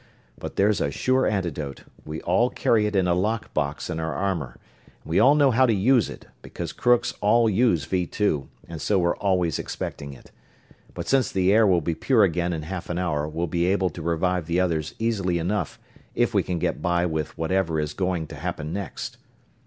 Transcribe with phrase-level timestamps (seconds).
[0.35, 4.15] But there's a sure antidote we all carry it in a lock box in our
[4.15, 4.55] armor
[4.95, 8.81] and we all know how to use it, because crooks all use Vee Two and
[8.81, 10.31] so we're always expecting it.
[10.95, 13.91] But since the air will be pure again in half an hour we'll be able
[13.91, 15.77] to revive the others easily enough
[16.15, 19.17] if we can get by with whatever is going to happen next.